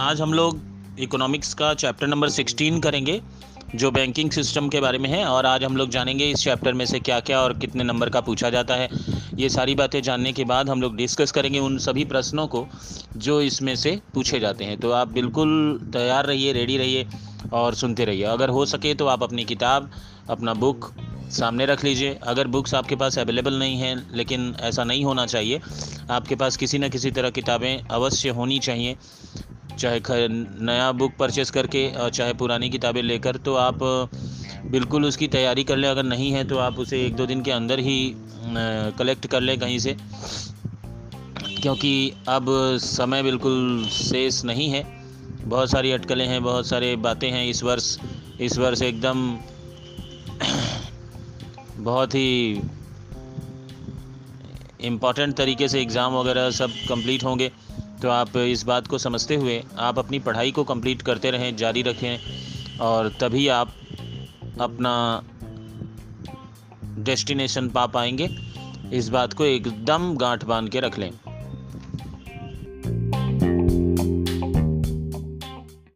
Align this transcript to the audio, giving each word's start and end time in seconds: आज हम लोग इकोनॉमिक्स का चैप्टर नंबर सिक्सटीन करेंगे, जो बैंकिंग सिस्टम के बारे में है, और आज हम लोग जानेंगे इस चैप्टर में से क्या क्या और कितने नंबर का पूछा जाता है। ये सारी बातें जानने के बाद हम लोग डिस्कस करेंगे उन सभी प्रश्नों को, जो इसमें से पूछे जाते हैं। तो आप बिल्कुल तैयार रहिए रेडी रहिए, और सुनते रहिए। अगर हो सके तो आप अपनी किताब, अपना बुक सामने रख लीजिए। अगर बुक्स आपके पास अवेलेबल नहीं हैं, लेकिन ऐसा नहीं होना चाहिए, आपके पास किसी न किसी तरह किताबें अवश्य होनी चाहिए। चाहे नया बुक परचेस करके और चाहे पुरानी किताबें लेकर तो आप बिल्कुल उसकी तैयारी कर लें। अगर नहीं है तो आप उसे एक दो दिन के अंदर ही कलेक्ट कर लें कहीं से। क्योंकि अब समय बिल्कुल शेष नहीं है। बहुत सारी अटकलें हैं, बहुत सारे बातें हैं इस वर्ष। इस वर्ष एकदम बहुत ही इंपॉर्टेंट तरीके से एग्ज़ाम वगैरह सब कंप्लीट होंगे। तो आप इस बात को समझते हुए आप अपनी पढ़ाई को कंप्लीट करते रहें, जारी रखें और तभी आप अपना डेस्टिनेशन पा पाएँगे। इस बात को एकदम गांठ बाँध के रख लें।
आज 0.00 0.20
हम 0.20 0.32
लोग 0.34 0.60
इकोनॉमिक्स 0.98 1.52
का 1.54 1.72
चैप्टर 1.74 2.06
नंबर 2.06 2.28
सिक्सटीन 2.28 2.78
करेंगे, 2.80 3.20
जो 3.74 3.90
बैंकिंग 3.90 4.30
सिस्टम 4.30 4.68
के 4.68 4.80
बारे 4.80 4.98
में 4.98 5.08
है, 5.10 5.24
और 5.24 5.46
आज 5.46 5.64
हम 5.64 5.76
लोग 5.76 5.90
जानेंगे 5.90 6.28
इस 6.30 6.44
चैप्टर 6.44 6.72
में 6.72 6.84
से 6.86 7.00
क्या 7.00 7.18
क्या 7.20 7.40
और 7.40 7.58
कितने 7.58 7.84
नंबर 7.84 8.10
का 8.10 8.20
पूछा 8.20 8.50
जाता 8.50 8.74
है। 8.74 8.88
ये 9.34 9.48
सारी 9.48 9.74
बातें 9.74 10.00
जानने 10.02 10.32
के 10.32 10.44
बाद 10.44 10.70
हम 10.70 10.82
लोग 10.82 10.96
डिस्कस 10.96 11.32
करेंगे 11.32 11.58
उन 11.58 11.76
सभी 11.78 12.04
प्रश्नों 12.04 12.46
को, 12.46 12.66
जो 13.16 13.40
इसमें 13.40 13.74
से 13.76 13.98
पूछे 14.14 14.40
जाते 14.40 14.64
हैं। 14.64 14.78
तो 14.78 14.90
आप 14.90 15.12
बिल्कुल 15.12 15.90
तैयार 15.92 16.26
रहिए 16.26 16.52
रेडी 16.52 16.76
रहिए, 16.76 17.06
और 17.52 17.74
सुनते 17.74 18.04
रहिए। 18.04 18.24
अगर 18.24 18.48
हो 18.48 18.64
सके 18.66 18.94
तो 18.94 19.06
आप 19.06 19.22
अपनी 19.22 19.44
किताब, 19.44 19.90
अपना 20.30 20.54
बुक 20.54 20.92
सामने 21.30 21.66
रख 21.66 21.84
लीजिए। 21.84 22.18
अगर 22.22 22.46
बुक्स 22.48 22.74
आपके 22.74 22.96
पास 22.96 23.18
अवेलेबल 23.18 23.58
नहीं 23.58 23.78
हैं, 23.78 24.16
लेकिन 24.16 24.54
ऐसा 24.60 24.84
नहीं 24.84 25.04
होना 25.04 25.26
चाहिए, 25.26 25.60
आपके 26.10 26.34
पास 26.34 26.56
किसी 26.56 26.78
न 26.78 26.88
किसी 26.88 27.10
तरह 27.10 27.30
किताबें 27.30 27.76
अवश्य 27.82 28.28
होनी 28.30 28.58
चाहिए। 28.58 28.96
चाहे 29.80 30.28
नया 30.28 30.90
बुक 30.92 31.12
परचेस 31.18 31.50
करके 31.50 31.86
और 31.94 32.10
चाहे 32.10 32.32
पुरानी 32.34 32.68
किताबें 32.70 33.02
लेकर 33.02 33.36
तो 33.38 33.54
आप 33.56 33.78
बिल्कुल 34.66 35.04
उसकी 35.04 35.28
तैयारी 35.28 35.64
कर 35.64 35.76
लें। 35.76 35.88
अगर 35.88 36.02
नहीं 36.02 36.30
है 36.32 36.44
तो 36.44 36.58
आप 36.58 36.78
उसे 36.78 37.04
एक 37.06 37.14
दो 37.16 37.26
दिन 37.26 37.42
के 37.42 37.50
अंदर 37.50 37.78
ही 37.78 37.98
कलेक्ट 38.98 39.26
कर 39.26 39.40
लें 39.40 39.58
कहीं 39.60 39.78
से। 39.78 39.96
क्योंकि 41.62 41.92
अब 42.28 42.46
समय 42.80 43.22
बिल्कुल 43.22 43.84
शेष 43.92 44.44
नहीं 44.44 44.68
है। 44.68 44.82
बहुत 45.44 45.70
सारी 45.70 45.90
अटकलें 45.92 46.26
हैं, 46.26 46.42
बहुत 46.42 46.66
सारे 46.66 46.94
बातें 46.98 47.30
हैं 47.30 47.44
इस 47.46 47.62
वर्ष। 47.62 47.96
इस 48.40 48.58
वर्ष 48.58 48.82
एकदम 48.82 49.38
बहुत 51.80 52.14
ही 52.14 52.60
इंपॉर्टेंट 54.82 55.34
तरीके 55.36 55.68
से 55.68 55.80
एग्ज़ाम 55.82 56.14
वगैरह 56.14 56.50
सब 56.50 56.70
कंप्लीट 56.88 57.24
होंगे। 57.24 57.50
तो 58.02 58.08
आप 58.08 58.36
इस 58.36 58.62
बात 58.62 58.86
को 58.86 58.98
समझते 58.98 59.36
हुए 59.36 59.62
आप 59.78 59.98
अपनी 59.98 60.18
पढ़ाई 60.18 60.50
को 60.50 60.64
कंप्लीट 60.64 61.02
करते 61.02 61.30
रहें, 61.30 61.56
जारी 61.56 61.82
रखें 61.82 62.78
और 62.78 63.08
तभी 63.20 63.48
आप 63.48 63.74
अपना 64.60 65.22
डेस्टिनेशन 66.98 67.68
पा 67.68 67.86
पाएँगे। 67.86 68.28
इस 68.92 69.08
बात 69.08 69.32
को 69.32 69.44
एकदम 69.44 70.14
गांठ 70.16 70.44
बाँध 70.44 70.68
के 70.68 70.80
रख 70.80 70.98
लें। 70.98 71.10